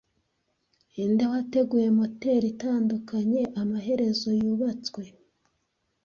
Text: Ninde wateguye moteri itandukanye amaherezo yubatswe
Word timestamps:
Ninde 0.93 1.23
wateguye 1.31 1.87
moteri 1.97 2.45
itandukanye 2.53 3.41
amaherezo 3.61 4.27
yubatswe 4.41 5.01